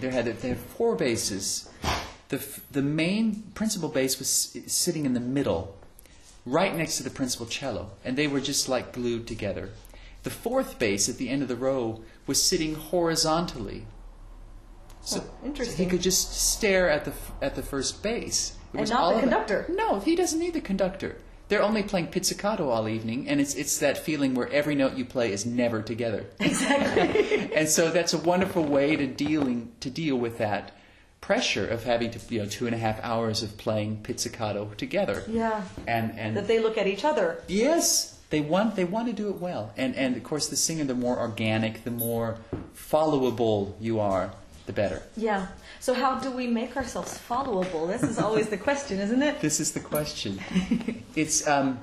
[0.00, 1.68] there had there had four bases.
[2.28, 4.28] the, the main principal bass was
[4.66, 5.76] sitting in the middle
[6.46, 9.70] right next to the principal cello, and they were just like glued together.
[10.22, 13.86] The fourth bass at the end of the row was sitting horizontally.
[15.02, 18.56] So, Oh, so he could just stare at the at the first bass.
[18.72, 19.66] It And not the conductor.
[19.68, 21.16] No, he doesn't need the conductor.
[21.52, 25.04] They're only playing pizzicato all evening, and it's it's that feeling where every note you
[25.04, 26.24] play is never together.
[26.40, 27.52] Exactly.
[27.54, 30.72] and so that's a wonderful way to dealing to deal with that
[31.20, 35.24] pressure of having to you know two and a half hours of playing pizzicato together.
[35.28, 35.60] yeah.
[35.86, 37.42] And and That they look at each other.
[37.48, 39.74] yes, they want they want to do it well.
[39.76, 42.38] And and of course the singer, the more organic, the more
[42.74, 44.32] followable you are,
[44.66, 45.02] the better.
[45.16, 45.46] Yeah.
[45.80, 47.86] So how do we make ourselves followable?
[47.88, 49.40] This is always the question, isn't it?
[49.40, 50.38] This is the question.
[51.16, 51.78] it's um,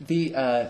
[0.00, 0.66] the uh,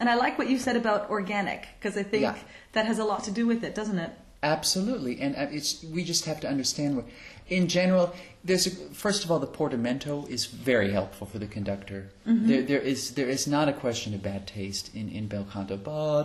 [0.00, 2.36] And I like what you said about organic because I think Yeah.
[2.72, 4.10] that has a lot to do with it, doesn't it?
[4.40, 7.06] Absolutely, and uh, it's we just have to understand what,
[7.48, 12.10] in general, there's a, first of all the portamento is very helpful for the conductor.
[12.24, 15.76] There, there is there is not a question of bad taste in in bel canto.
[15.76, 16.22] Ba,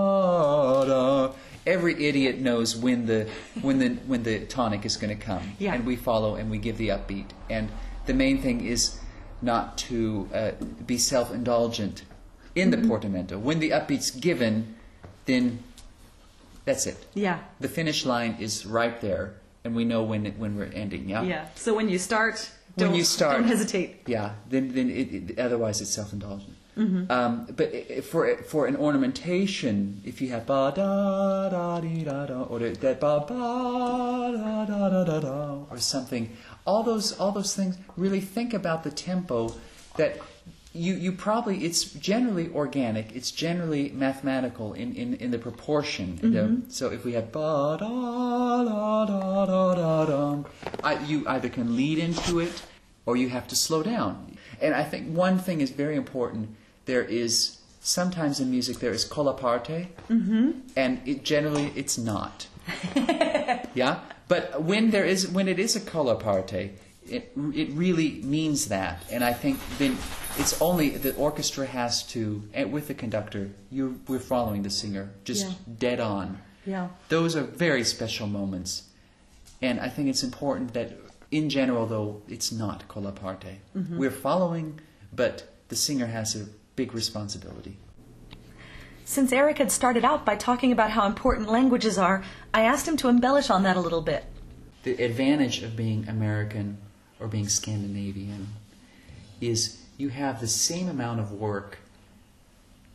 [0.00, 1.32] da, da.
[1.66, 3.28] Every idiot knows when the
[3.60, 5.74] when the when the tonic is going to come, Yeah.
[5.74, 7.26] and we follow and we give the upbeat.
[7.50, 7.68] And
[8.06, 8.98] the main thing is
[9.42, 10.50] not to uh,
[10.86, 12.02] be self-indulgent
[12.54, 13.38] in the portamento.
[13.38, 14.74] When the upbeat's given,
[15.26, 15.62] then
[16.64, 17.06] that's it.
[17.14, 17.38] Yeah.
[17.60, 21.08] The finish line is right there, and we know when it, when we're ending.
[21.08, 21.22] Yeah.
[21.22, 21.46] Yeah.
[21.56, 24.02] So when you start, When don't, you start- don't hesitate.
[24.06, 24.32] Yeah.
[24.48, 26.54] Then then it, it, otherwise it's self-indulgent.
[26.76, 32.42] Um, but for for an ornamentation, if you have ba da da dee da da,
[32.42, 37.54] or that ba ba da da da da da or something, all those all those
[37.54, 37.76] things.
[37.96, 39.54] Really think about the tempo
[39.96, 40.16] that.
[40.72, 46.72] You, you probably it's generally organic it's generally mathematical in, in, in the proportion The-
[46.72, 50.44] so if we have ba da da da da da da
[50.84, 52.62] I, you either can lead into it
[53.04, 54.36] or you have to slow down.
[54.62, 56.54] And I think one thing is very important.
[56.90, 60.46] There is sometimes in music there is colla parte, mm-hmm.
[60.76, 62.36] and it generally it's not.
[63.74, 64.00] yeah,
[64.32, 66.62] but when there is when it is a colla parte,
[67.16, 67.24] it
[67.62, 68.96] it really means that.
[69.12, 69.92] And I think then
[70.40, 75.04] it's only the orchestra has to, and with the conductor, you we're following the singer
[75.24, 75.54] just Yeah.
[75.86, 76.38] dead on.
[76.66, 76.88] Yeah.
[77.08, 78.70] Those are very special moments.
[79.62, 80.88] And I think it's important that,
[81.30, 83.52] in general, though, it's not colla parte.
[83.76, 83.98] Mm-hmm.
[84.00, 84.80] We're following,
[85.12, 85.34] but
[85.68, 87.76] the singer has a big responsibility.
[89.04, 92.22] Since Erik had started out by talking about how important languages are,
[92.54, 94.24] I asked him to embellish on that a little bit.
[94.84, 96.78] The advantage of being American
[97.18, 98.46] or being Scandinavian
[99.40, 101.78] is you have the same amount of work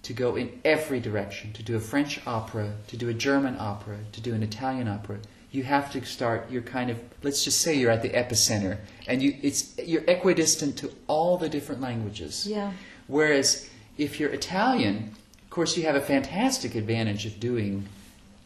[0.04, 3.98] to go in every direction to do a French opera, to do a German opera,
[4.12, 5.18] to do an Italian opera.
[5.52, 6.50] You have to start.
[6.50, 10.78] You're kind of let's just say you're at the epicenter, and you it's you're equidistant
[10.78, 12.46] to all the different languages.
[12.46, 12.72] Yeah.
[13.08, 15.14] Whereas if you're Italian,
[15.44, 17.86] of course, you have a fantastic advantage of doing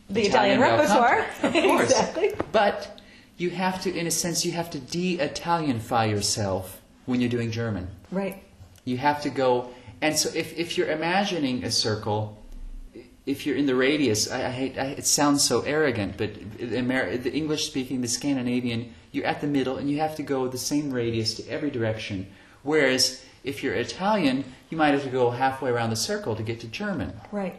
[0.09, 0.77] The Italian, canto.
[0.77, 1.25] repertoire.
[1.43, 1.89] Of course.
[1.91, 2.31] exactly.
[2.51, 2.99] But
[3.37, 7.87] you have to, in a sense, you have to de-Italianify yourself when you're doing German.
[8.11, 8.43] Right.
[8.85, 9.69] You have to go,
[10.01, 12.37] and so if, if you're imagining a circle,
[13.25, 16.77] if you're in the radius, I, I hate, I, it sounds so arrogant, but the,
[16.77, 20.47] Amer- the English speaking, the Scandinavian, you're at the middle and you have to go
[20.47, 22.27] the same radius to every direction.
[22.63, 26.59] Whereas if you're Italian, you might have to go halfway around the circle to get
[26.61, 27.13] to German.
[27.31, 27.55] Right.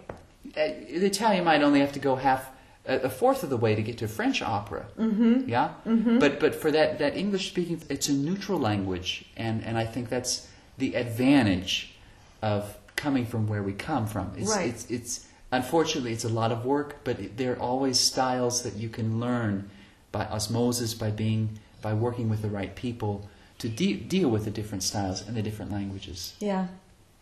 [0.57, 2.51] Uh, the Italian might only have to go half
[2.87, 4.87] a, a fourth of the way to get to French opera.
[4.99, 5.49] Mm-hmm.
[5.49, 6.19] Yeah, mm-hmm.
[6.19, 10.09] but but for that that English speaking, it's a neutral language, and and I think
[10.09, 11.95] that's the advantage
[12.43, 14.33] of coming from where we come from.
[14.37, 14.69] It's Right.
[14.69, 18.77] it's, it's unfortunately, it's a lot of work, but it, there are always styles that
[18.77, 19.71] you can learn
[20.13, 23.29] by osmosis, by being, by working with the right people
[23.61, 26.35] to de- deal with the different styles and the different languages.
[26.41, 26.67] Yeah.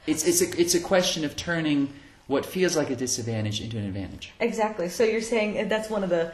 [0.06, 1.92] It's, it's, a, it's a question of turning
[2.26, 4.32] what feels like a disadvantage into an advantage.
[4.40, 4.88] Exactly.
[4.88, 6.32] So you're saying uh, that's one of the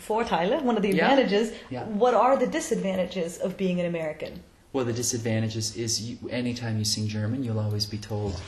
[0.00, 1.10] Vorteile, one of the Yeah.
[1.10, 1.52] advantages.
[1.70, 1.84] Yeah.
[1.84, 4.42] What are the disadvantages of being an American?
[4.72, 8.40] Well, the disadvantages is you, anytime you sing German, you'll always be told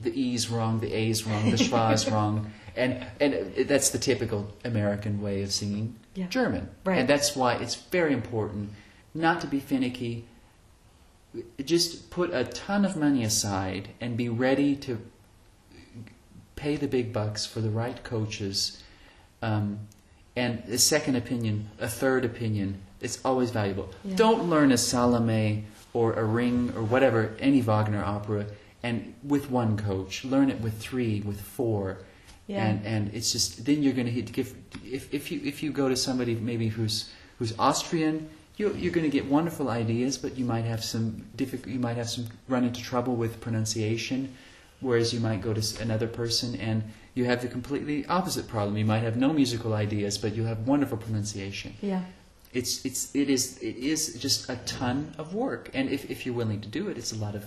[0.00, 4.52] the E's wrong, the A's wrong, the schwa is wrong, and and that's the typical
[4.64, 6.26] American way of singing Yeah.
[6.28, 6.68] German.
[6.84, 6.98] Right.
[6.98, 8.70] And that's why it's very important
[9.14, 10.24] not to be finicky.
[11.64, 15.00] Just put a ton of money aside and be ready to
[16.56, 18.82] pay the big bucks for the right coaches.
[19.42, 19.80] Um,
[20.34, 23.90] and a second opinion, a third opinion, it's always valuable.
[24.04, 24.16] Yeah.
[24.16, 28.46] Don't learn a Salome or a Ring or whatever, any Wagner opera,
[28.82, 30.24] and with one coach.
[30.24, 31.98] Learn it with three, with four.
[32.46, 32.66] Yeah.
[32.66, 35.88] And, and it's just, then you're going to give, if, if, you, if you go
[35.88, 38.28] to somebody maybe who's, who's Austrian,
[38.58, 41.96] you, you're going to get wonderful ideas, but you might have some difficult, you might
[41.96, 44.34] have some run into trouble with pronunciation.
[44.80, 46.84] Whereas you might go to another person and
[47.14, 48.76] you have the completely opposite problem.
[48.76, 51.74] You might have no musical ideas, but you have wonderful pronunciation.
[51.80, 52.02] Yeah.
[52.52, 56.34] It's it's it is it is just a ton of work, and if if you're
[56.34, 57.44] willing to do it, it's a lot of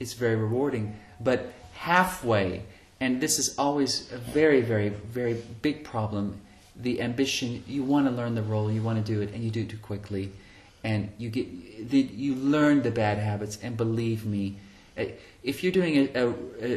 [0.00, 0.96] it's very rewarding.
[1.20, 2.64] But halfway,
[2.98, 6.40] and this is always a very very very big problem.
[6.74, 9.50] The ambition you want to learn the role, you want to do it, and you
[9.50, 10.32] do it too quickly,
[10.82, 13.58] and you get the, you learn the bad habits.
[13.62, 14.56] And believe me,
[14.98, 15.04] uh,
[15.42, 16.34] if you're doing a, a,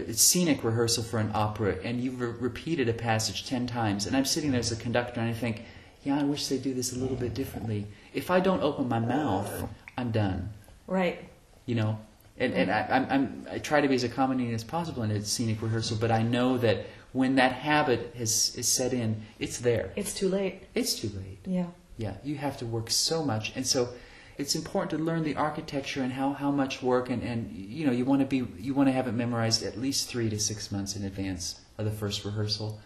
[0.09, 4.15] a scenic rehearsal for an opera and you've re- repeated a passage ten times, and
[4.15, 5.63] I'm sitting there as a conductor and I think,
[6.03, 7.87] yeah, I wish they'd do this a little bit differently.
[8.13, 10.49] If I don't open my mouth, I'm done.
[10.85, 11.29] Right.
[11.65, 11.99] You know,
[12.37, 15.23] and and I, I'm, I'm I try to be as accommodating as possible in a
[15.23, 19.93] scenic rehearsal, but I know that when that habit has is set in, it's there.
[19.95, 20.63] It's too late.
[20.75, 21.39] It's too late.
[21.45, 21.67] Yeah.
[21.97, 23.89] Yeah, you have to work so much, and so
[24.37, 27.91] it's important to learn the architecture and how, how much work and, and you know
[27.91, 30.71] you want to be you want to have it memorized at least three to six
[30.71, 32.79] months in advance of the first rehearsal,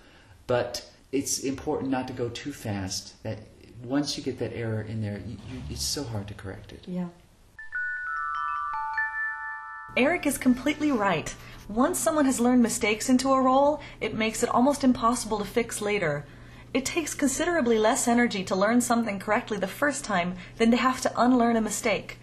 [0.46, 3.22] but it's important not to go too fast.
[3.24, 3.40] That
[3.84, 6.84] once you get that error in there, you, you, it's so hard to correct it.
[6.86, 7.08] Yeah.
[9.96, 11.34] Erik is completely right.
[11.68, 15.82] Once someone has learned mistakes into a role, it makes it almost impossible to fix
[15.82, 16.26] later.
[16.74, 21.02] It takes considerably less energy to learn something correctly the first time than to have
[21.02, 22.20] to unlearn a mistake.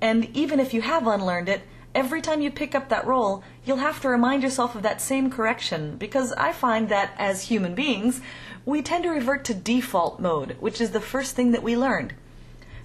[0.00, 1.62] And even if you have unlearned it,
[1.94, 5.30] every time you pick up that role, you'll have to remind yourself of that same
[5.30, 8.20] correction because I find that as human beings,
[8.66, 12.14] we tend to revert to default mode, which is the first thing that we learned.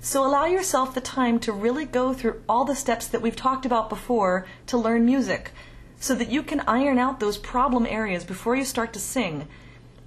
[0.02, 3.66] So allow yourself the time to really go through all the steps that we've talked
[3.66, 5.52] about before to learn music
[6.00, 9.48] so that you can iron out those problem areas before you start to sing.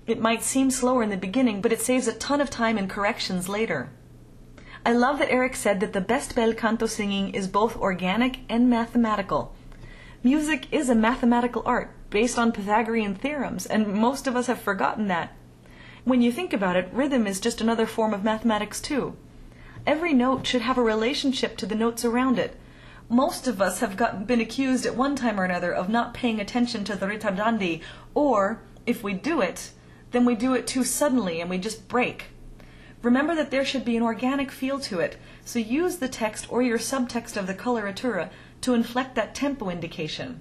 [0.04, 2.88] It might seem slower in the beginning, but it saves a ton of time in
[2.88, 3.90] corrections later.
[4.84, 8.68] I love that Erik said that the best bel canto singing is both organic and
[8.68, 9.54] mathematical.
[10.24, 15.06] Music is a mathematical art based on Pythagorean theorems, and most of us have forgotten
[15.06, 15.36] that.
[16.04, 19.16] When you think about it, rhythm is just another form of mathematics too.
[19.86, 22.58] Every note should have a relationship to the notes around it.
[23.08, 26.40] Most of us have got, been accused at one time or another of not paying
[26.40, 27.82] attention to the ritardandi,
[28.14, 29.70] or, if we do it,
[30.12, 32.26] then we do it too suddenly and we just break.
[33.02, 36.62] Remember that there should be an organic feel to it, so use the text or
[36.62, 40.40] your subtext of the coloratura to inflect that tempo indication.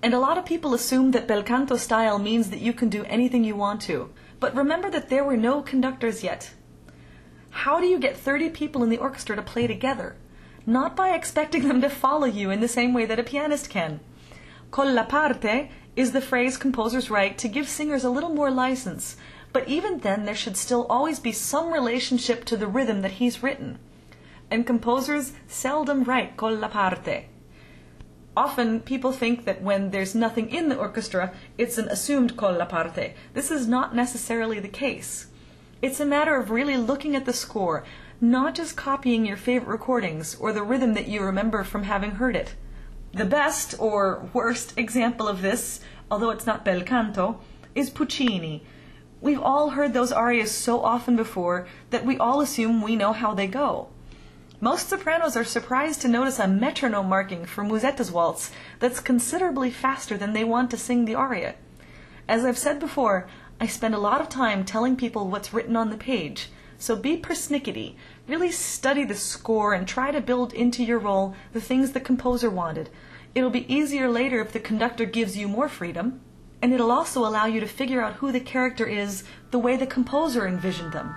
[0.00, 3.02] And a lot of people assume that bel canto style means that you can do
[3.04, 4.10] anything you want to.
[4.38, 6.52] But remember that there were no conductors yet.
[7.50, 10.14] How do you get 30 people in the orchestra to play together?
[10.64, 13.98] Not by expecting them to follow you in the same way that a pianist can.
[14.70, 19.16] Con la parte is the phrase composers write to give singers a little more license,
[19.52, 23.42] but even then there should still always be some relationship to the rhythm that he's
[23.42, 23.76] written.
[24.48, 27.24] And composers seldom write con la parte.
[28.36, 32.66] Often people think that when there's nothing in the orchestra, it's an assumed con la
[32.66, 33.14] parte.
[33.34, 35.26] This is not necessarily the case.
[35.82, 37.82] It's a matter of really looking at the score,
[38.20, 42.36] not just copying your favorite recordings or the rhythm that you remember from having heard
[42.36, 42.54] it.
[43.12, 45.80] The best or worst example of this,
[46.10, 47.40] although it's not bel canto,
[47.74, 48.62] is Puccini.
[49.20, 53.34] We've all heard those arias so often before that we all assume we know how
[53.34, 53.88] they go.
[54.60, 60.18] Most sopranos are surprised to notice a metronome marking for Musetta's waltz that's considerably faster
[60.18, 61.54] than they want to sing the aria.
[62.28, 63.26] As I've said before,
[63.60, 67.16] I spend a lot of time telling people what's written on the page, so be
[67.16, 67.94] persnickety.
[68.28, 72.50] Really study the score and try to build into your role the things the composer
[72.50, 72.90] wanted.
[73.34, 76.20] It'll be easier later if the conductor gives you more freedom.
[76.60, 79.86] and it'll also allow you to figure out who the character is the way the
[79.86, 81.14] composer envisioned them.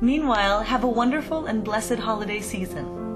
[0.00, 3.15] Meanwhile, have a wonderful and blessed holiday season.